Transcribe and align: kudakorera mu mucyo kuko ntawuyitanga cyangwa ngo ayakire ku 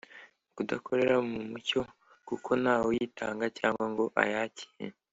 kudakorera 0.55 1.15
mu 1.29 1.39
mucyo 1.49 1.81
kuko 2.27 2.49
ntawuyitanga 2.61 3.45
cyangwa 3.57 3.85
ngo 3.91 4.05
ayakire 4.23 4.87
ku 4.95 4.99